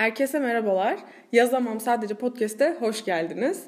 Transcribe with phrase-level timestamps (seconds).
[0.00, 0.98] Herkese merhabalar.
[1.32, 3.64] Yazamam sadece podcast'e hoş geldiniz.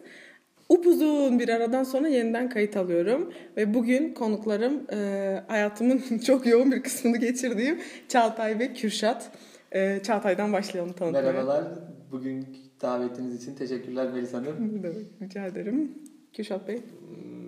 [0.68, 3.32] Upuzun bir aradan sonra yeniden kayıt alıyorum.
[3.56, 9.30] Ve bugün konuklarım e, hayatımın çok yoğun bir kısmını geçirdiğim Çağatay ve Kürşat.
[9.72, 11.22] E, Çağatay'dan başlayalım tanıtmaya.
[11.22, 11.64] Merhabalar.
[12.12, 12.46] Bugün
[12.82, 14.82] davetiniz için teşekkürler Melis Hanım.
[15.22, 15.98] Rica ederim.
[16.32, 16.80] Kürşat Bey.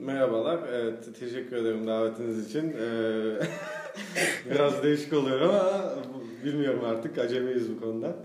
[0.01, 0.61] Merhabalar.
[0.73, 2.73] Evet, teşekkür ederim davetiniz için.
[2.73, 2.85] Ee,
[4.51, 5.93] biraz değişik oluyor ama
[6.45, 7.19] bilmiyorum artık.
[7.19, 8.17] Acemiyiz bu konuda.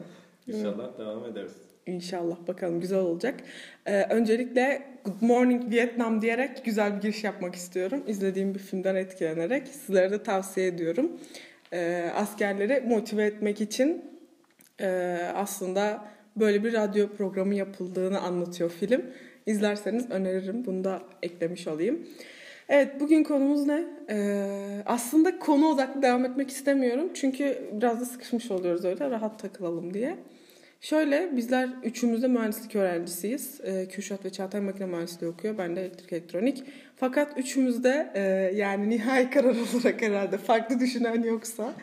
[0.57, 1.53] İnşallah devam ederiz.
[1.85, 3.35] İnşallah bakalım güzel olacak.
[3.85, 8.03] Ee, öncelikle Good Morning Vietnam diyerek güzel bir giriş yapmak istiyorum.
[8.07, 11.11] İzlediğim bir filmden etkilenerek sizlere de tavsiye ediyorum.
[11.73, 14.05] Ee, askerleri motive etmek için
[14.81, 19.05] e, aslında böyle bir radyo programı yapıldığını anlatıyor film.
[19.45, 20.65] İzlerseniz öneririm.
[20.65, 22.07] Bunu da eklemiş olayım.
[22.69, 23.83] Evet bugün konumuz ne?
[24.09, 27.09] Ee, aslında konu odaklı devam etmek istemiyorum.
[27.13, 30.17] Çünkü biraz da sıkışmış oluyoruz öyle rahat takılalım diye.
[30.81, 33.61] Şöyle bizler üçümüz de mühendislik öğrencisiyiz.
[33.63, 35.57] Ee, Kürşat ve Çağatay makine mühendisliği okuyor.
[35.57, 36.63] Ben de elektrik elektronik.
[36.95, 38.21] Fakat üçümüz de e,
[38.55, 41.73] yani nihai karar olarak herhalde farklı düşünen yoksa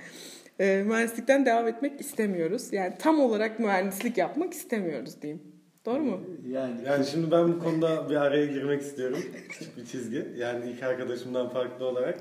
[0.59, 2.73] e, mühendislikten devam etmek istemiyoruz.
[2.73, 5.43] Yani tam olarak mühendislik yapmak istemiyoruz diyeyim.
[5.87, 6.21] Doğru mu?
[6.49, 9.19] Yani yani şimdi ben bu konuda bir araya girmek istiyorum.
[9.49, 10.27] Küçük bir çizgi.
[10.37, 12.19] Yani ilk arkadaşımdan farklı olarak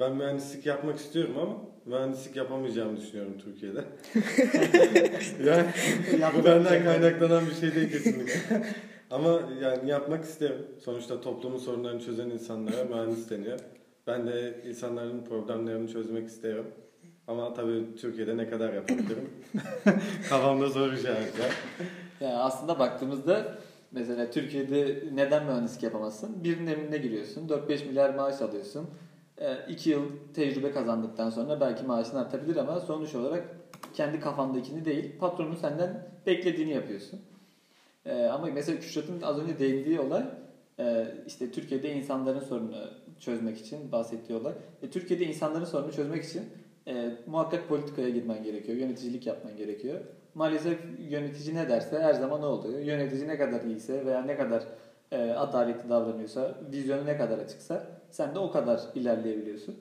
[0.00, 3.84] ben mühendislik yapmak istiyorum ama mühendislik yapamayacağımı düşünüyorum Türkiye'de.
[6.20, 8.66] yani bu benden kaynaklanan bir şey değil kesinlikle.
[9.10, 10.66] ama yani yapmak isterim.
[10.84, 13.58] Sonuçta toplumun sorunlarını çözen insanlara mühendis deniyor.
[14.06, 16.66] Ben de insanların problemlerini çözmek isterim.
[17.26, 19.30] Ama tabii Türkiye'de ne kadar yapabilirim?
[20.28, 21.50] Kafamda soru işaretler.
[22.20, 23.58] Yani aslında baktığımızda
[23.92, 26.44] mesela Türkiye'de neden mühendislik yapamazsın?
[26.44, 27.48] Birinin emrine giriyorsun.
[27.48, 28.88] 4-5 milyar maaş alıyorsun.
[29.68, 30.02] 2 yıl
[30.34, 33.44] tecrübe kazandıktan sonra belki maaşın artabilir ama sonuç olarak
[33.94, 37.20] kendi kafandakini değil patronun senden beklediğini yapıyorsun.
[38.32, 40.24] Ama mesela Kürşat'ın az önce değindiği olay
[41.26, 42.90] işte Türkiye'de insanların sorununu
[43.20, 44.52] çözmek için bahsettiği olay.
[44.82, 46.42] E, Türkiye'de insanların sorununu çözmek için
[46.86, 48.78] e, muhakkak politikaya girmen gerekiyor.
[48.78, 50.00] Yöneticilik yapman gerekiyor.
[50.34, 50.78] Maalesef
[51.10, 52.80] yönetici ne derse her zaman ne oluyor?
[52.80, 54.62] Yönetici ne kadar iyiyse veya ne kadar
[55.12, 59.76] e, adaletli davranıyorsa, vizyonu ne kadar açıksa sen de o kadar ilerleyebiliyorsun.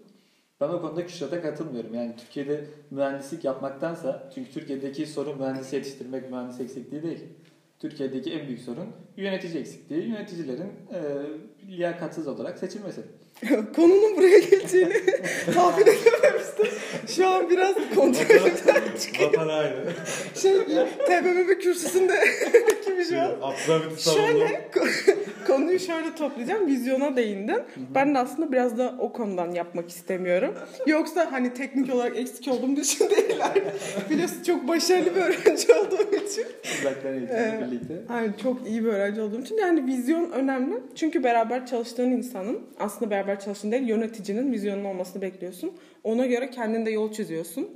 [0.62, 1.94] Ben o konuda Küşat'a katılmıyorum.
[1.94, 7.20] Yani Türkiye'de mühendislik yapmaktansa, çünkü Türkiye'deki sorun mühendis yetiştirmek, mühendis eksikliği değil.
[7.80, 10.10] Türkiye'deki en büyük sorun yönetici eksikliği.
[10.10, 11.00] Yöneticilerin e,
[11.68, 13.02] liyakatsız olarak seçilmesi.
[13.76, 14.94] Konunun buraya geleceğini
[15.54, 16.68] tahmin edememiştim.
[17.08, 19.34] Şu an biraz kontrolümden çıkıyor.
[19.34, 19.94] Vatan aynı.
[20.36, 20.60] Şey,
[21.06, 22.14] TBMM kürsüsünde
[22.94, 23.32] gibi şu an.
[23.42, 24.70] Abdülhamit Şöyle
[25.48, 26.68] konuyu şöyle toplayacağım.
[26.68, 27.62] Vizyona değindin.
[27.96, 30.56] Ben de aslında biraz da o konudan yapmak istemiyorum.
[30.88, 33.52] Yoksa hani teknik olarak eksik olduğum için değiller.
[34.10, 36.46] Biliyorsun çok başarılı bir öğrenci olduğum için.
[36.80, 37.94] Uzaktan eğitimle ee, birlikte.
[38.10, 39.58] Yani çok iyi bir öğrenci olduğum için.
[39.58, 40.76] Yani vizyon önemli.
[40.96, 45.72] Çünkü beraber çalıştığın insanın aslında beraber çalıştığın değil yöneticinin vizyonun olmasını bekliyorsun.
[46.04, 47.70] Ona göre kendin de yol çiziyorsun.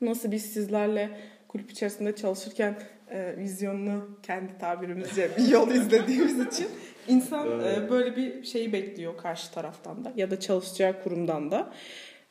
[0.00, 1.10] Nasıl biz sizlerle
[1.48, 2.78] kulüp içerisinde çalışırken
[3.10, 6.68] e, vizyonlu kendi tabirimizce bir yol izlediğimiz için
[7.08, 11.72] insan e, böyle bir şeyi bekliyor karşı taraftan da ya da çalışacağı kurumdan da.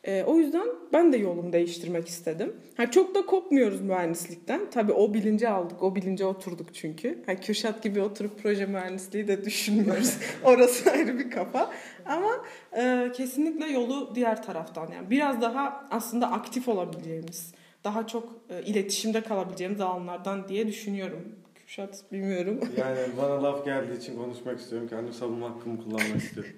[0.03, 2.55] E, o yüzden ben de yolumu değiştirmek istedim.
[2.77, 4.61] Ha, çok da kopmuyoruz mühendislikten.
[4.71, 7.23] Tabii o bilince aldık, o bilince oturduk çünkü.
[7.25, 10.17] Ha, Kürşat gibi oturup proje mühendisliği de düşünmüyoruz.
[10.43, 11.71] Orası ayrı bir kafa.
[12.05, 12.31] Ama
[12.77, 14.91] e, kesinlikle yolu diğer taraftan.
[14.91, 17.53] Yani biraz daha aslında aktif olabileceğimiz,
[17.87, 21.21] daha çok e, iletişimde kalabileceğimiz alanlardan diye düşünüyorum.
[21.55, 22.59] Kürşat bilmiyorum.
[22.77, 24.87] Yani bana laf geldiği için konuşmak istiyorum.
[24.87, 26.51] Kendim savunma hakkımı kullanmak istiyorum.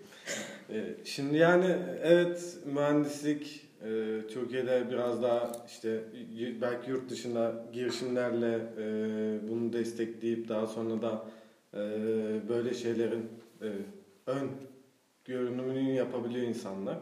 [0.70, 3.88] Ee, şimdi yani evet mühendislik e,
[4.28, 6.04] Türkiye'de biraz daha işte
[6.62, 8.86] belki yurt dışında girişimlerle e,
[9.50, 11.26] bunu destekleyip daha sonra da
[11.74, 11.80] e,
[12.50, 13.30] böyle şeylerin
[14.28, 14.50] ön
[15.26, 16.98] görünümünü yapabiliyor insanlar.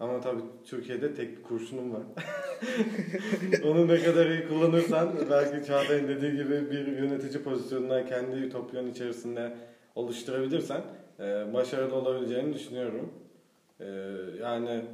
[0.00, 2.02] Ama tabii Türkiye'de tek bir kurşunum var.
[3.64, 9.52] Onu ne kadar iyi kullanırsan belki Çağatay'ın dediği gibi bir yönetici pozisyonuna kendi ütopyan içerisinde
[9.94, 10.82] oluşturabilirsen
[11.20, 13.12] e, başarılı olabileceğini düşünüyorum.
[13.80, 13.86] E,
[14.40, 14.84] yani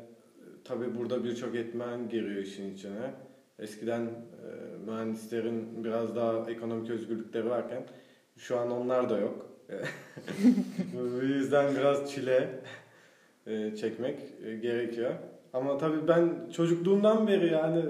[0.64, 3.14] tabii burada birçok etmen giriyor işin içine.
[3.58, 4.10] Eskiden e,
[4.86, 7.82] mühendislerin biraz daha ekonomik özgürlükleri varken
[8.36, 9.46] şu an onlar da yok.
[10.94, 12.48] Bu yüzden biraz çile
[13.46, 15.14] e, çekmek e, gerekiyor.
[15.52, 17.82] Ama tabii ben çocukluğumdan beri yani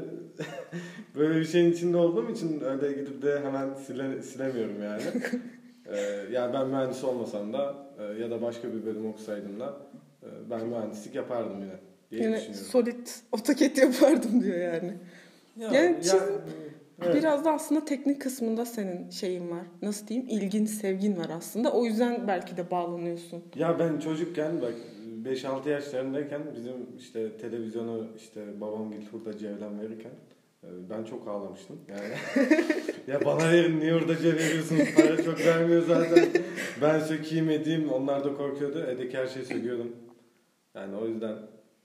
[1.17, 5.03] böyle bir şeyin içinde olduğum için öyle gidip de hemen sile, silemiyorum yani.
[5.87, 5.99] ee,
[6.33, 9.77] yani ben mühendis olmasam da e, ya da başka bir bölüm okusaydım da
[10.23, 11.77] e, ben mühendislik yapardım yine
[12.11, 12.67] diye yani düşünüyorum.
[12.67, 14.95] solid otoket yapardım diyor yani.
[15.57, 15.97] Ya, yani,
[17.03, 17.15] Evet.
[17.15, 19.67] Biraz da aslında teknik kısmında senin şeyin var.
[19.83, 20.29] Nasıl diyeyim?
[20.29, 21.73] İlgin, sevgin var aslında.
[21.73, 23.43] O yüzden belki de bağlanıyorsun.
[23.55, 24.75] Ya ben çocukken bak
[25.27, 30.13] 5-6 yaşlarındayken bizim işte televizyonu işte babam git hurdacı evlen verirken
[30.65, 31.79] e, ben çok ağlamıştım.
[31.89, 32.09] Yani
[33.07, 34.83] ya bana verin niye hurdacıya veriyorsunuz?
[34.97, 36.29] Para çok vermiyor zaten.
[36.83, 37.91] Ben sökeyim edeyim.
[37.93, 38.81] Onlar da korkuyordu.
[38.81, 39.97] Evdeki her şeyi söküyordum.
[40.75, 41.37] Yani o yüzden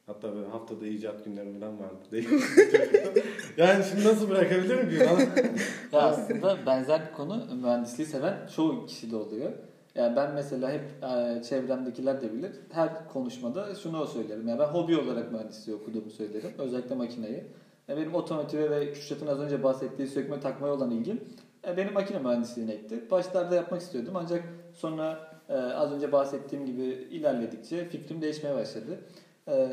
[0.06, 1.96] hatta böyle haftada icat günlerim falan vardı.
[3.58, 5.00] Yani şimdi nasıl bırakabilirim ki?
[5.00, 6.02] Bana...
[6.02, 9.52] Ya aslında benzer bir konu mühendisliği seven çoğu kişi de oluyor.
[9.96, 12.52] Yani ben mesela hep e, çevremdekiler de bilir.
[12.70, 14.48] Her konuşmada şunu söylerim.
[14.48, 16.52] Yani ben hobi olarak mühendisliği okuduğumu söylerim.
[16.58, 17.44] Özellikle makineyi.
[17.88, 21.22] Yani benim otomotive ve Kürşat'ın az önce bahsettiği sökme takmaya olan ilgim
[21.68, 23.12] e, benim makine mühendisliğine ekti.
[23.12, 24.44] Başlarda yapmak istiyordum ancak
[24.74, 29.00] sonra e, az önce bahsettiğim gibi ilerledikçe fikrim değişmeye başladı.
[29.48, 29.70] E,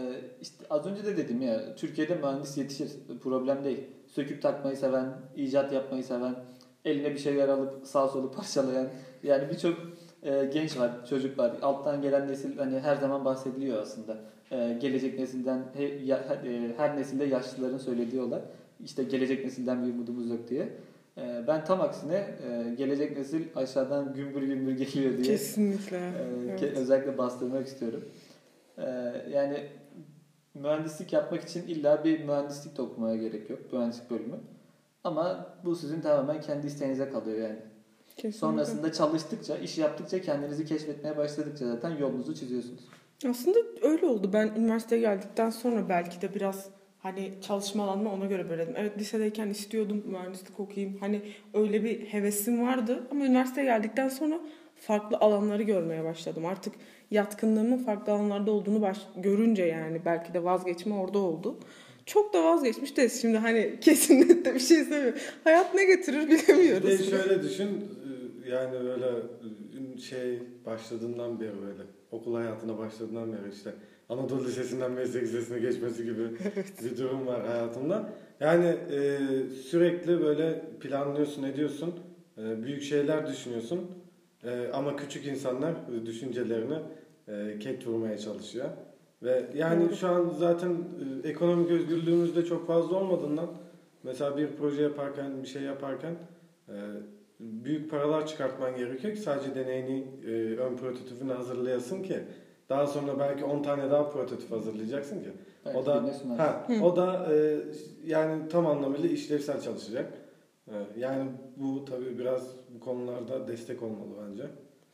[0.70, 2.90] az önce de dedim ya Türkiye'de mühendis yetişir.
[3.22, 3.84] Problem değil.
[4.06, 6.34] Söküp takmayı seven, icat yapmayı seven,
[6.84, 8.86] eline bir şeyler alıp sağ solu parçalayan
[9.22, 9.76] yani birçok
[10.28, 11.52] e, genç var, çocuk var.
[11.62, 14.16] Alttan gelen nesil hani her zaman bahsediliyor aslında.
[14.50, 18.40] E, gelecek nesilden he, ya, e, her nesilde yaşlıların söylediği olay.
[18.84, 20.68] İşte gelecek nesilden bir umudumuz yok diye.
[21.18, 25.96] E, ben tam aksine e, gelecek nesil aşağıdan gümbür gümbür geliyor diye Kesinlikle.
[25.96, 26.12] e,
[26.46, 26.62] Evet.
[26.62, 28.04] ke- özellikle bastırmak istiyorum.
[28.78, 28.84] E,
[29.30, 29.64] yani
[30.54, 33.72] mühendislik yapmak için illa bir mühendislik de okumaya gerek yok.
[33.72, 34.36] Mühendislik bölümü.
[35.04, 37.58] Ama bu sizin tamamen kendi isteğinize kalıyor yani.
[38.18, 38.38] Kesinlikle.
[38.38, 42.80] Sonrasında çalıştıkça, iş yaptıkça, kendinizi keşfetmeye başladıkça zaten yolunuzu çiziyorsunuz.
[43.30, 44.30] Aslında öyle oldu.
[44.32, 48.74] Ben üniversiteye geldikten sonra belki de biraz hani çalışma alanımı ona göre böledim.
[48.76, 50.98] Evet lisedeyken istiyordum mühendislik okuyayım.
[51.00, 51.22] Hani
[51.54, 53.06] öyle bir hevesim vardı.
[53.10, 54.40] Ama üniversiteye geldikten sonra
[54.80, 56.46] farklı alanları görmeye başladım.
[56.46, 56.74] Artık
[57.10, 61.58] yatkınlığımın farklı alanlarda olduğunu baş, görünce yani belki de vazgeçme orada oldu.
[62.08, 63.20] Çok da vazgeçmiş değiliz.
[63.22, 65.18] Şimdi hani kesinlikle bir şey söylemiyorum.
[65.44, 67.10] Hayat ne getirir Bir de bilemiyoruz.
[67.10, 67.68] şöyle düşün
[68.46, 73.72] e, yani böyle e, şey başladığından beri böyle okul hayatına başladığından beri işte
[74.08, 76.22] Anadolu Lisesi'nden meslek lisesine geçmesi gibi
[76.84, 78.12] bir durum var hayatımda.
[78.40, 79.18] Yani e,
[79.70, 81.94] sürekli böyle planlıyorsun ediyorsun
[82.38, 83.80] e, büyük şeyler düşünüyorsun
[84.44, 86.78] E, ama küçük insanlar e, düşüncelerini
[87.28, 88.68] e, ket vurmaya çalışıyor.
[89.22, 90.70] Ve yani şu an zaten
[91.24, 93.48] e, ekonomik özgürlüğümüz de çok fazla olmadığından
[94.02, 96.14] mesela bir proje yaparken bir şey yaparken
[96.68, 96.74] e,
[97.40, 102.20] büyük paralar çıkartman gerekiyor ki sadece deneyini e, ön prototipini hazırlayasın ki
[102.68, 105.28] daha sonra belki 10 tane daha prototip hazırlayacaksın ki.
[105.64, 106.04] Belki O da
[106.38, 107.58] ha, o da e,
[108.06, 110.12] yani tam anlamıyla işlevsel çalışacak.
[110.68, 112.42] E, yani bu tabii biraz
[112.74, 114.46] bu konularda destek olmalı bence.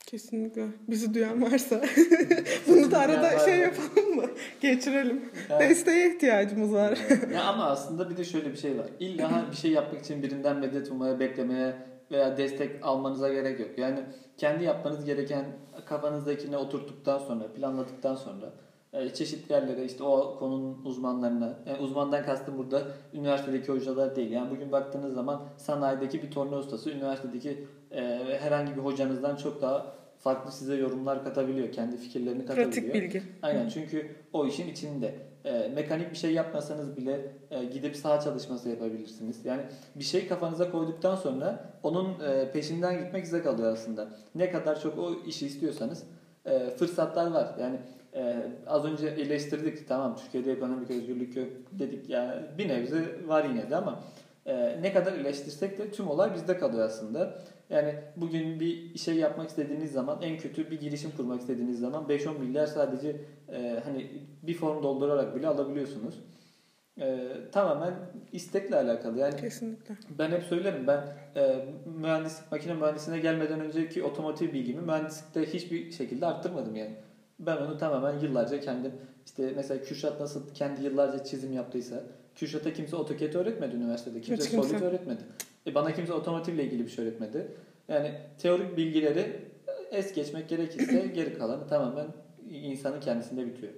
[0.06, 0.67] Kesinlikle.
[0.89, 1.81] Bizi duyan varsa
[2.69, 4.25] bunu da arada şey yapalım mı?
[4.61, 5.25] Geçirelim.
[5.51, 6.99] Yani- Desteğe ihtiyacımız var.
[7.35, 8.87] ya ama aslında bir de şöyle bir şey var.
[9.01, 11.75] İlla bir şey yapmak için birinden medet ummaya, beklemeye
[12.11, 13.79] veya destek almanıza gerek yok.
[13.79, 14.01] Yani
[14.37, 15.45] kendi yapmanız gereken
[15.87, 18.53] kafanızdakine oturttuktan sonra, planladıktan sonra
[19.14, 22.82] çeşitli yerlere işte o konunun uzmanlarına, yani uzmandan kastım burada
[23.14, 24.31] üniversitedeki hocalar değil.
[24.31, 28.00] Yani bugün baktığınız zaman sanayideki bir torna ustası üniversitedeki e,
[28.41, 31.73] herhangi bir hocanızdan çok daha farklı size yorumlar katabiliyor.
[31.73, 32.73] Kendi fikirlerini katabiliyor.
[32.73, 33.23] Pratik bilgi.
[33.43, 35.14] Aynen çünkü o işin içinde.
[35.44, 39.44] E, mekanik bir şey yapmasanız bile e, gidip saha çalışması yapabilirsiniz.
[39.44, 39.62] Yani
[39.94, 44.08] bir şey kafanıza koyduktan sonra onun e, peşinden gitmek size kalıyor aslında.
[44.34, 46.05] Ne kadar çok o işi istiyorsanız
[46.46, 47.55] e, fırsatlar var.
[47.60, 47.79] Yani
[48.15, 53.71] e, az önce eleştirdik tamam Türkiye'de ekonomik özgürlük yok dedik yani bir nebze var yine
[53.71, 54.01] de ama
[54.47, 57.39] e, ne kadar eleştirsek de tüm olay bizde kalıyor aslında.
[57.71, 62.39] Yani bugün bir şey yapmak istediğiniz zaman en kötü bir girişim kurmak istediğiniz zaman 5-10
[62.39, 63.17] milyar sadece
[63.49, 64.11] e, hani
[64.43, 66.15] bir form doldurarak bile alabiliyorsunuz.
[67.01, 67.94] E, tamamen
[68.33, 69.19] istekle alakalı.
[69.19, 69.94] Yani Kesinlikle.
[70.19, 71.05] ben hep söylerim ben
[71.37, 71.67] e,
[72.01, 76.94] mühendislik makine mühendisliğine gelmeden önceki otomotiv bilgimi mühendislikte hiçbir şekilde arttırmadım yani.
[77.38, 78.93] Ben onu tamamen yıllarca kendim
[79.26, 82.03] işte mesela Kürşat nasıl kendi yıllarca çizim yaptıysa
[82.34, 84.20] Kürşat'a kimse AutoCAD öğretmedi üniversitede.
[84.20, 84.69] Kimse Hiç kimse.
[84.69, 85.20] Solid öğretmedi.
[85.67, 87.46] E bana kimse otomotivle ilgili bir şey öğretmedi.
[87.88, 89.36] Yani teorik bilgileri
[89.91, 92.06] es geçmek gerekirse geri kalanı tamamen
[92.50, 93.72] insanın kendisinde bitiyor.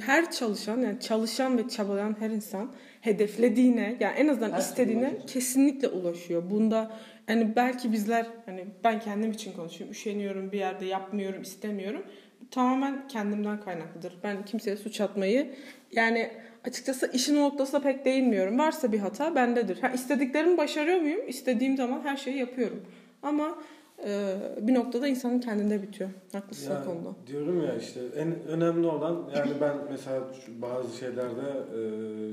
[0.00, 5.26] Her çalışan yani çalışan ve çabalayan her insan hedeflediğine yani en azından Her istediğine ulaşır.
[5.26, 6.50] kesinlikle ulaşıyor.
[6.50, 6.90] Bunda
[7.28, 9.92] yani belki bizler hani ben kendim için konuşuyorum.
[9.92, 12.02] Üşeniyorum bir yerde yapmıyorum, istemiyorum.
[12.50, 14.18] Tamamen kendimden kaynaklıdır.
[14.22, 15.54] Ben kimseye suç atmayı
[15.92, 16.30] yani
[16.64, 18.58] açıkçası işin noktasına pek değinmiyorum.
[18.58, 19.80] Varsa bir hata bendedir.
[19.80, 21.20] Ha, istediklerimi başarıyor muyum?
[21.28, 22.82] İstediğim zaman her şeyi yapıyorum.
[23.22, 23.58] Ama
[24.06, 26.10] e, bir noktada insanın kendinde bitiyor.
[26.32, 27.08] Haklısın o Ya, konuda.
[27.26, 31.50] diyorum ya işte en önemli olan yani ben mesela bazı şeylerde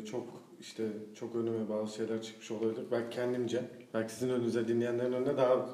[0.01, 0.83] e, çok işte
[1.15, 2.83] çok önüme bazı şeyler çıkmış olabilir.
[2.91, 3.61] Belki kendimce,
[3.93, 5.65] belki sizin önünüze dinleyenlerin önüne daha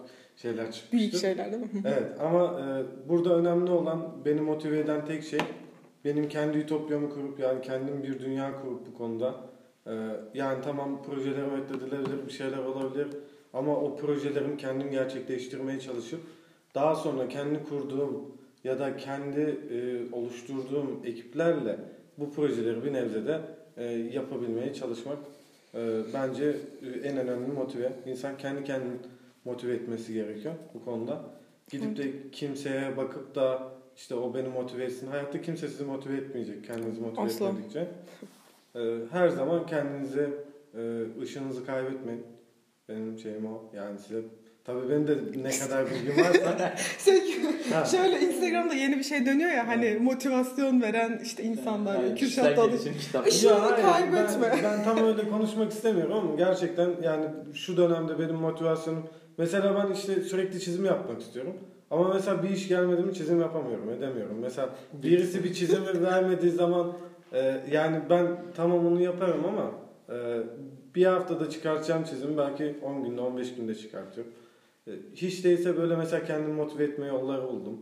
[0.42, 0.98] şeyler çıkmıştır.
[0.98, 1.70] Büyük şeyler değil mi?
[1.86, 2.66] Evet ama e,
[3.10, 5.40] burada önemli olan beni motive eden tek şey
[6.06, 9.36] benim kendi ütopyamı kurup yani kendim bir dünya kurup bu konuda
[9.88, 9.92] e,
[10.34, 13.08] yani tamam projelerim reddedilebilir bir şeyler olabilir
[13.54, 16.20] ama o projelerimi kendim gerçekleştirmeye çalışıp
[16.76, 19.40] daha sonra kendi kurduğum ya da kendi
[19.72, 21.80] e, oluşturduğum ekiplerle
[22.18, 23.42] bu projeleri bir nebzede
[23.78, 25.18] e, yapabilmeye çalışmak
[25.76, 27.92] e, bence e, en önemli motive.
[28.06, 28.98] İnsan kendi kendini
[29.48, 31.22] motive etmesi gerekiyor bu konuda.
[31.72, 35.08] Gidip de kimseye bakıp da işte o beni motive etsin.
[35.08, 37.48] Hayatta kimse sizi motive etmeyecek kendinizi motive Asla.
[37.48, 37.88] etmedikçe.
[38.76, 38.80] Ee,
[39.12, 40.30] her zaman kendinize
[40.78, 42.24] e, ışığınızı kaybetmeyin.
[42.90, 43.64] Benim şeyim o.
[43.76, 44.22] Yani size
[44.66, 46.76] tabii benim de ne kadar bilgim varsa
[47.06, 47.38] Şey,
[47.74, 47.86] Ha.
[47.86, 51.94] şöyle Instagram'da yeni bir şey dönüyor ya hani motivasyon veren işte insanlar.
[51.96, 52.72] Yani Kürşat kişisel Dalı.
[52.72, 53.30] gelişim kitabı.
[53.30, 54.52] Işığı Ya hayır, kaybetme.
[54.52, 59.04] Ben, ben tam öyle konuşmak istemiyorum ama gerçekten yani şu dönemde benim motivasyonum
[59.38, 61.54] mesela ben işte sürekli çizim yapmak istiyorum.
[61.92, 64.38] Ama mesela bir iş gelmedi mi çizim yapamıyorum, edemiyorum.
[64.42, 66.94] Mesela birisi bir çizimi vermediği zaman
[67.34, 69.72] e, yani ben tamam onu yaparım ama
[70.10, 70.44] e,
[70.96, 74.34] bir haftada çıkartacağım çizimi belki 10 günde 15 günde çıkartıyorum.
[74.88, 77.80] E, hiç değilse böyle mesela kendimi motive etme yolları buldum.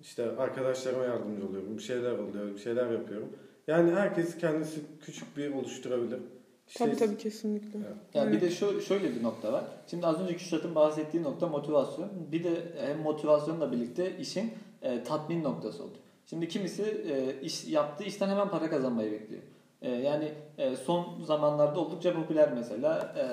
[0.00, 1.76] İşte arkadaşlarıma yardımcı oluyorum.
[1.76, 3.28] Bir şeyler oluyor, bir şeyler yapıyorum.
[3.66, 6.18] Yani herkes kendisi küçük bir oluşturabilir.
[6.74, 7.78] Tabii tabii kesinlikle.
[8.14, 8.42] Yani bir Evet.
[8.42, 9.64] de şu, şöyle bir nokta var.
[9.90, 12.10] Şimdi az önce Kürşat'ın bahsettiği nokta motivasyon.
[12.32, 15.98] Bir de hem motivasyonla birlikte işin e, tatmin noktası oldu.
[16.26, 19.42] Şimdi kimisi e, iş yaptığı işten hemen para kazanmayı bekliyor.
[19.82, 23.14] E, yani e, son zamanlarda oldukça popüler mesela.
[23.16, 23.24] E,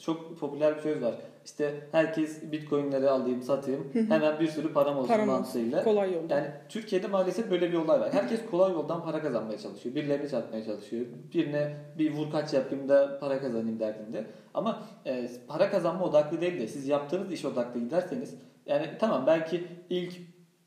[0.00, 1.14] çok popüler bir söz var.
[1.44, 5.84] İşte herkes bitcoinleri alayım satayım hemen bir sürü param olsun Param mantığıyla.
[5.84, 6.34] Kolay yolda.
[6.34, 8.12] Yani Türkiye'de maalesef böyle bir olay var.
[8.12, 9.94] Herkes kolay yoldan para kazanmaya çalışıyor.
[9.94, 11.06] Birilerini çarpmaya çalışıyor.
[11.34, 14.26] Birine bir vurkaç yapayım da para kazanayım derdinde.
[14.54, 18.34] Ama e, para kazanma odaklı değil de siz yaptığınız iş odaklı giderseniz
[18.66, 20.14] yani tamam belki ilk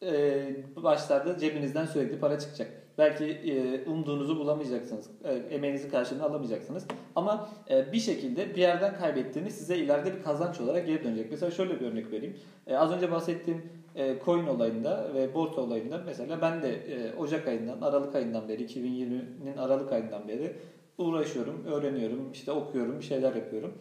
[0.03, 2.86] e, başlarda cebinizden sürekli para çıkacak.
[2.97, 5.09] Belki e, umduğunuzu bulamayacaksınız.
[5.23, 6.85] E, emeğinizin karşılığını alamayacaksınız.
[7.15, 11.31] Ama e, bir şekilde bir yerden kaybettiğiniz size ileride bir kazanç olarak geri dönecek.
[11.31, 12.37] Mesela şöyle bir örnek vereyim.
[12.67, 13.61] E, az önce bahsettiğim
[13.95, 18.65] e, coin olayında ve borsa olayında mesela ben de e, Ocak ayından, Aralık ayından beri,
[18.65, 20.55] 2020'nin Aralık ayından beri
[20.97, 23.73] uğraşıyorum, öğreniyorum, işte okuyorum, bir şeyler yapıyorum.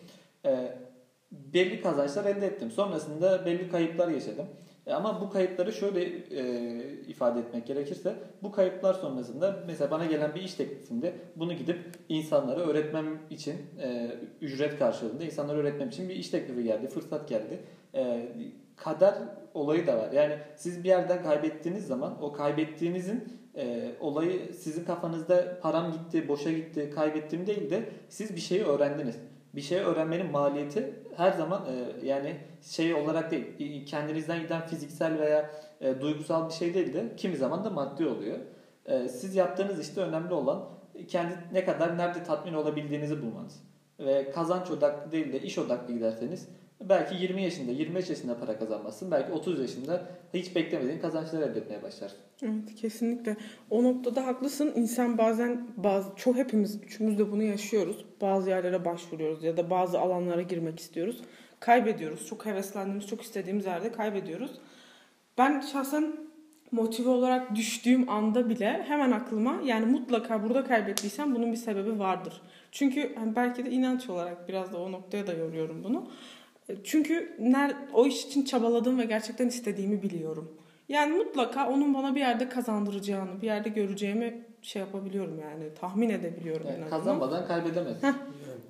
[0.44, 0.78] E,
[1.30, 2.70] belli kazançlar elde ettim.
[2.70, 4.46] Sonrasında belli kayıplar yaşadım.
[4.86, 10.34] E, ama bu kayıpları şöyle e, ifade etmek gerekirse bu kayıplar sonrasında mesela bana gelen
[10.34, 11.78] bir iş teklifinde bunu gidip
[12.08, 17.60] insanlara öğretmem için e, ücret karşılığında insanlara öğretmem için bir iş teklifi geldi, fırsat geldi.
[17.94, 18.28] E,
[18.76, 19.14] kader
[19.54, 20.12] olayı da var.
[20.12, 23.24] Yani siz bir yerden kaybettiğiniz zaman o kaybettiğinizin
[23.56, 29.16] e, olayı sizin kafanızda param gitti, boşa gitti, kaybettim değil de siz bir şeyi öğrendiniz.
[29.56, 35.50] Bir şeyi öğrenmenin maliyeti her zaman e, yani şey olarak değil, kendinizden giden fiziksel veya
[35.80, 38.38] e, duygusal bir şey değil de kimi zaman da maddi oluyor.
[38.86, 40.68] E, siz yaptığınız işte önemli olan
[41.08, 43.62] kendi ne kadar nerede tatmin olabildiğinizi bulmanız.
[43.98, 46.48] Ve kazanç odaklı değil de iş odaklı giderseniz
[46.80, 49.10] belki 20 yaşında, 25 yaşında para kazanmazsın.
[49.10, 52.18] Belki 30 yaşında hiç beklemediğin kazançlar elde etmeye başlarsın.
[52.42, 53.36] Evet kesinlikle.
[53.70, 54.72] O noktada haklısın.
[54.76, 58.04] İnsan bazen bazı çok hepimiz üçümüz de bunu yaşıyoruz.
[58.20, 61.22] Bazı yerlere başvuruyoruz ya da bazı alanlara girmek istiyoruz.
[61.60, 62.26] Kaybediyoruz.
[62.26, 64.50] Çok heveslendiğimiz, çok istediğimiz yerde kaybediyoruz.
[65.38, 66.16] Ben şahsen
[66.72, 72.42] motive olarak düştüğüm anda bile hemen aklıma yani mutlaka burada kaybettiysem bunun bir sebebi vardır.
[72.72, 76.08] Çünkü hani belki de inanç olarak biraz da o noktaya da yoruyorum bunu.
[76.84, 80.52] Çünkü ner, o iş için çabaladığım ve gerçekten istediğimi biliyorum.
[80.88, 86.66] Yani mutlaka onun bana bir yerde kazandıracağını, bir yerde göreceğimi şey yapabiliyorum yani tahmin edebiliyorum
[86.66, 86.98] en Yani azından.
[86.98, 87.96] kazanmadan kaybedemez.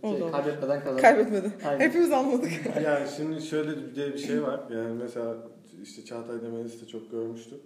[0.03, 0.33] O Şey, da olur.
[0.33, 1.01] kaybetmeden kazanır.
[1.03, 1.53] Kaybetmedi.
[1.69, 1.81] Aynen.
[1.81, 2.51] Hepimiz anladık.
[2.85, 4.61] yani şimdi şöyle bir şey var.
[4.71, 5.35] Yani mesela
[5.83, 7.59] işte Çağatay Demelis de çok görmüştür.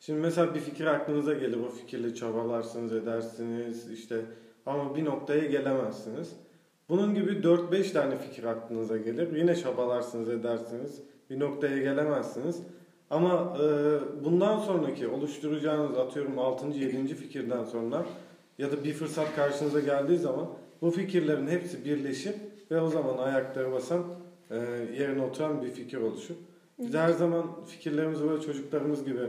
[0.00, 1.58] Şimdi mesela bir fikir aklınıza gelir.
[1.66, 4.16] O fikirle çabalarsınız, edersiniz işte
[4.66, 6.28] ama bir noktaya gelemezsiniz.
[6.88, 9.36] Bunun gibi 4-5 tane fikir aklınıza gelir.
[9.36, 11.00] Yine çabalarsınız, edersiniz.
[11.30, 12.62] Bir noktaya gelemezsiniz.
[13.10, 13.64] Ama e,
[14.24, 16.66] bundan sonraki oluşturacağınız atıyorum 6.
[16.66, 17.14] 7.
[17.14, 18.06] fikirden sonra
[18.58, 20.48] ya da bir fırsat karşınıza geldiği zaman
[20.82, 22.34] bu fikirlerin hepsi birleşip
[22.70, 24.04] ve o zaman ayakları basan
[24.50, 24.56] e,
[24.98, 26.34] yerine oturan bir fikir oluşur.
[26.78, 29.20] Biz her zaman fikirlerimizi böyle çocuklarımız gibi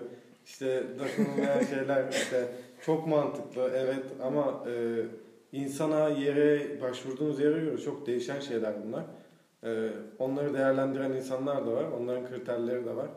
[0.45, 2.47] işte dokunulmayan şeyler işte
[2.85, 5.05] çok mantıklı evet ama e,
[5.51, 9.03] insana yere başvurduğunuz yere göre çok değişen şeyler bunlar.
[9.63, 9.89] E,
[10.19, 11.85] onları değerlendiren insanlar da var.
[11.99, 13.07] Onların kriterleri de var.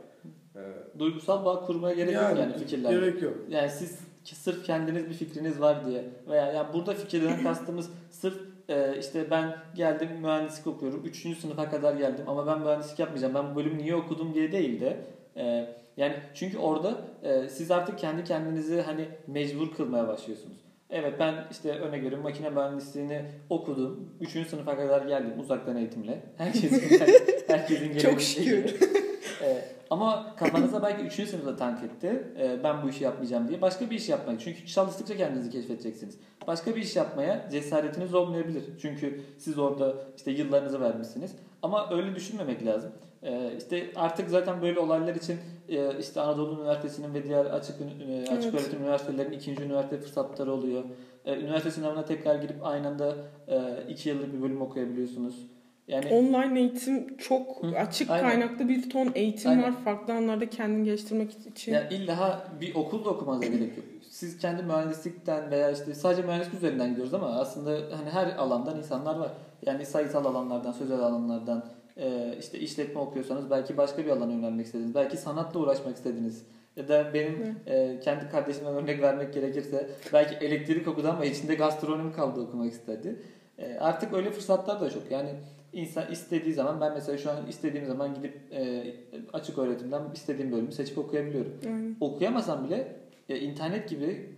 [0.56, 0.60] E,
[0.98, 3.00] Duygusal bağ kurmaya gerek yok yani fikirlerle.
[3.00, 3.34] Gerek yok.
[3.48, 8.36] Yani siz sırf kendiniz bir fikriniz var diye veya yani burada fikirden kastımız sırf
[8.68, 11.04] e, işte ben geldim mühendislik okuyorum.
[11.04, 13.34] Üçüncü sınıfa kadar geldim ama ben mühendislik yapmayacağım.
[13.34, 14.96] Ben bu bölümü niye okudum diye değil de
[15.36, 20.56] e, yani çünkü orada e, siz artık kendi kendinizi hani mecbur kılmaya başlıyorsunuz.
[20.92, 24.08] Evet ben işte örnek veriyorum makine mühendisliğini okudum.
[24.20, 26.22] Üçüncü sınıfa kadar geldim uzaktan eğitimle.
[26.38, 26.98] Herkesin
[27.46, 28.76] herkesin Çok şükür.
[29.42, 31.28] Ee, ama kafanıza belki 3.
[31.28, 32.24] sınıfta tank etti.
[32.38, 33.60] Ee, ben bu işi yapmayacağım diye.
[33.60, 34.38] Başka bir iş yapmayı.
[34.38, 36.18] Çünkü çalıştıkça kendinizi keşfedeceksiniz.
[36.46, 38.64] Başka bir iş yapmaya cesaretiniz olmayabilir.
[38.82, 41.36] Çünkü siz orada işte yıllarınızı vermişsiniz.
[41.62, 42.92] Ama öyle düşünmemek lazım.
[43.22, 45.36] Ee, işte artık zaten böyle olaylar için
[45.68, 48.54] e, işte Anadolu Üniversitesi'nin ve diğer açık e, açık Evet.
[48.54, 50.84] öğretim üniversitelerinin ikinci üniversite fırsatları oluyor.
[51.24, 53.14] Ee, üniversite sınavına tekrar girip aynı anda
[53.48, 55.46] e, iki yıllık bir bölüm okuyabiliyorsunuz.
[55.88, 58.30] Yani Online eğitim çok Hı, açık aynen.
[58.30, 59.62] kaynaklı bir ton eğitim Aynen.
[59.62, 59.72] var.
[59.84, 61.72] Farklı alanlarda kendini geliştirmek için.
[61.72, 63.86] Ya illa bir okul da okumanıza gerek yok.
[64.10, 69.16] Siz kendi mühendislikten veya işte sadece mühendislik üzerinden gidiyoruz ama aslında hani her alandan insanlar
[69.16, 69.30] var.
[69.66, 71.64] Yani sayısal alanlardan, sözel alanlardan
[71.96, 74.94] e, işte işletme okuyorsanız belki başka bir alana yönelmek istediniz.
[74.94, 76.42] Belki sanatla uğraşmak istediniz.
[76.76, 82.12] Ya da benim e, kendi kardeşimden örnek vermek gerekirse belki elektrik okudu ama içinde gastronomi
[82.12, 83.16] kaldı okumak istedi.
[83.58, 85.10] E, artık öyle fırsatlar da çok.
[85.10, 85.30] Yani
[85.72, 88.84] insan istediği zaman ben mesela şu an istediğim zaman gidip e,
[89.32, 91.96] açık öğretimden istediğim bölümü seçip okuyabiliyorum Aynen.
[92.00, 92.96] okuyamasam bile
[93.28, 94.30] e, internet gibi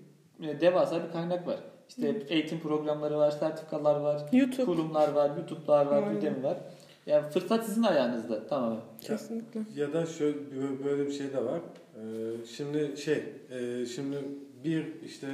[0.42, 1.58] e, devasa bir kaynak var.
[1.88, 6.02] İşte eğitim programları var, sertifikalar var, YouTube kurumlar var, YouTube'lar var.
[6.02, 6.56] Udemy var.
[7.06, 8.80] Yani fırsat sizin ayağınızda tamamen.
[9.00, 9.61] kesinlikle.
[9.76, 11.61] Ya da şöyle böyle bir şey de var.
[11.96, 14.16] Ee, şimdi şey, e, şimdi
[14.64, 15.28] bir işte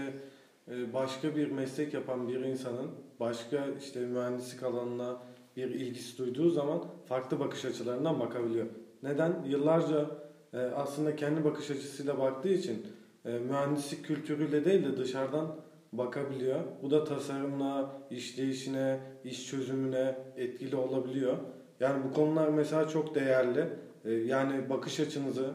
[0.71, 5.17] e, başka bir meslek yapan bir insanın başka işte mühendislik alanına
[5.57, 8.67] bir ilgisi duyduğu zaman farklı bakış açılarından bakabiliyor.
[9.03, 9.45] Neden?
[9.49, 10.07] Yıllarca
[10.53, 12.87] e, aslında kendi bakış açısıyla baktığı için
[13.25, 15.57] e, mühendislik kültürüyle değil de dışarıdan
[15.93, 16.61] bakabiliyor.
[16.83, 21.37] Bu da tasarımla, işleyişine, iş çözümüne etkili olabiliyor.
[21.81, 23.67] Yani bu konular mesela çok değerli.
[24.05, 25.51] Ee, Yani bakış açınızı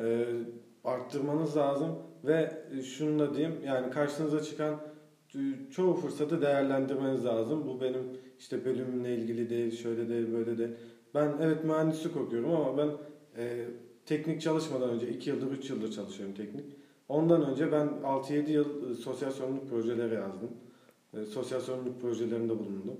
[0.00, 0.26] e,
[0.84, 2.52] arttırmanız lazım ve
[2.84, 4.80] şunu da diyeyim yani karşınıza çıkan
[5.34, 7.66] e, çoğu fırsatı değerlendirmeniz lazım.
[7.66, 8.02] Bu benim
[8.38, 10.70] işte bölümümle ilgili değil, şöyle değil, böyle değil.
[11.14, 12.88] Ben evet mühendislik okuyorum ama ben
[13.36, 13.64] e,
[14.06, 16.64] teknik çalışmadan önce 2 yıldır, 3 yıldır çalışıyorum teknik.
[17.08, 20.50] Ondan önce ben 6-7 yıl e, sosyal sorumluluk projeleri yazdım.
[21.14, 22.96] E, sosyal sorumluluk projelerinde bulundum.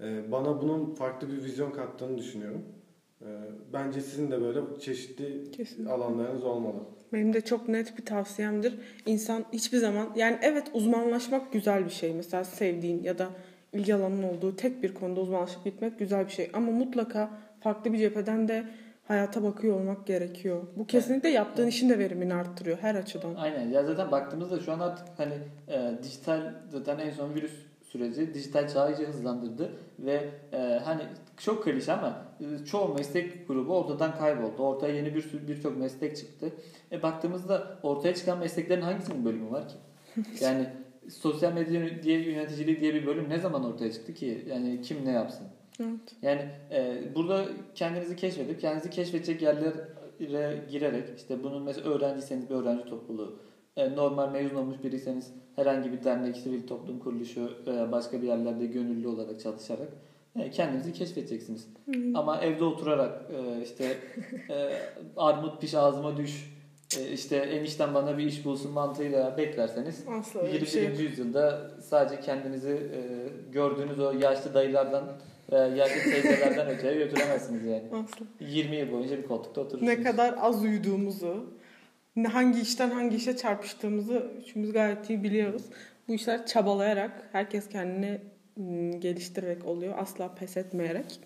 [0.00, 2.62] E, bana bunun farklı bir vizyon kattığını düşünüyorum.
[3.22, 3.26] E,
[3.72, 5.92] bence sizin de böyle çeşitli Kesinlikle.
[5.92, 6.78] alanlarınız olmalı.
[7.12, 8.78] Benim de çok net bir tavsiyemdir.
[9.06, 12.14] İnsan hiçbir zaman yani evet uzmanlaşmak güzel bir şey.
[12.14, 13.28] Mesela sevdiğin ya da
[13.72, 16.50] ilgi alanının olduğu tek bir konuda uzmanlaşıp gitmek güzel bir şey.
[16.52, 17.30] Ama mutlaka
[17.60, 18.64] farklı bir cepheden de
[19.08, 20.62] hayata bakıyor olmak gerekiyor.
[20.76, 23.34] Bu kesinlikle yaptığın işin de verimini arttırıyor her açıdan.
[23.34, 23.68] Aynen.
[23.68, 25.34] Ya zaten baktığımızda şu an artık hani
[25.68, 27.52] e, dijital zaten en son virüs
[27.94, 31.02] süreci dijital çağı iyice hızlandırdı ve e, hani
[31.36, 34.62] çok klişe ama e, çoğu meslek grubu ortadan kayboldu.
[34.62, 36.52] Ortaya yeni bir sürü birçok meslek çıktı.
[36.92, 39.74] E baktığımızda ortaya çıkan mesleklerin hangisinin bölümü var ki?
[40.40, 40.66] Yani
[41.08, 44.44] sosyal medya diye yöneticiliği diye bir bölüm ne zaman ortaya çıktı ki?
[44.48, 45.46] Yani kim ne yapsın?
[45.80, 46.16] Evet.
[46.22, 52.84] Yani e, burada kendinizi keşfedip kendinizi keşfedecek yerlere girerek işte bunun mesela öğrenciyseniz bir öğrenci
[52.84, 53.38] topluluğu,
[53.76, 59.08] normal mezun olmuş biriyseniz herhangi bir dernek, sivil toplum kuruluşu veya başka bir yerlerde gönüllü
[59.08, 59.88] olarak çalışarak
[60.40, 61.68] e, kendinizi keşfedeceksiniz.
[62.14, 63.96] Ama evde oturarak e, işte
[64.50, 64.70] e,
[65.16, 66.54] armut piş ağzıma düş
[67.12, 70.98] işte enişten bana bir iş bulsun mantığıyla beklerseniz Asla öyle bir şey 21.
[70.98, 71.10] yok.
[71.10, 72.90] yüzyılda sadece kendinizi
[73.52, 75.04] gördüğünüz o yaşlı dayılardan
[75.52, 77.82] veya yaşlı teyzelerden öteye götüremezsiniz yani.
[77.92, 78.26] Asla.
[78.40, 79.92] 20 yıl boyunca bir koltukta oturursunuz.
[79.92, 81.46] Ne kadar az uyuduğumuzu,
[82.32, 85.62] hangi işten hangi işe çarpıştığımızı üçümüz gayet iyi biliyoruz.
[86.08, 88.20] Bu işler çabalayarak, herkes kendini
[88.56, 89.94] mm, geliştirerek oluyor.
[89.98, 91.20] Asla pes etmeyerek.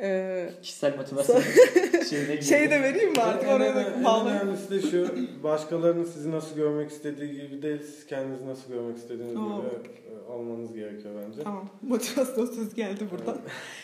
[0.00, 1.40] Ee, Kişisel motivasyon
[2.10, 5.08] şeyine şey de vereyim mi artık En, oraya en, da en önemlisi de şu,
[5.42, 10.74] başkalarının sizi nasıl görmek istediği gibi değil, siz kendinizi nasıl görmek istediğiniz gibi e, olmanız
[10.74, 11.42] gerekiyor bence.
[11.42, 11.68] Tamam.
[11.82, 13.38] Motivasyon söz geldi buradan.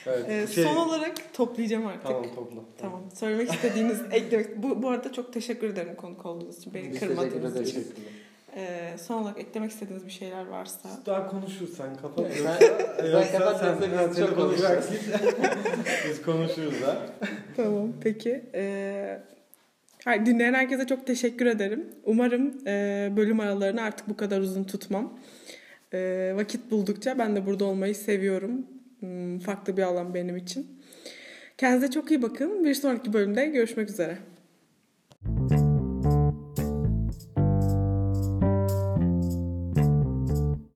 [0.06, 2.02] Evet, Ee, şey- Son olarak toplayacağım artık.
[2.02, 2.60] Tamam topla.
[2.78, 3.02] Tamam.
[3.14, 4.62] Söylemek istediğiniz, eklemek...
[4.62, 6.74] Bu, bu arada çok teşekkür ederim konuk olduğunuz için.
[6.74, 7.64] Beni Biz kırmadığınız için.
[7.64, 8.21] Teşekkürler.
[8.56, 10.88] Ee, son olarak eklemek istediğiniz bir şeyler varsa...
[11.06, 12.32] Daha konuşursan kapat.
[12.32, 14.36] Sen- Yoksa- sen yoksa kapat sen- yoksa biz sen çok
[14.90, 15.00] git.
[16.08, 17.06] Biz konuşuruz ha.
[17.56, 18.42] Tamam peki.
[18.54, 19.20] Ee,
[20.06, 21.86] dinleyen herkese çok teşekkür ederim.
[22.04, 25.18] Umarım e, bölüm aralarını artık bu kadar uzun tutmam.
[25.94, 28.66] E, vakit buldukça ben de burada olmayı seviyorum.
[29.00, 30.66] Hmm, farklı bir alan benim için.
[31.58, 32.64] Kendinize çok iyi bakın.
[32.64, 34.18] Bir sonraki bölümde görüşmek üzere.